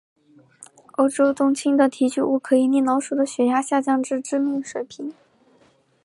[0.93, 5.13] 欧洲冬青的提取物可以令老鼠的血压下降至致命水平。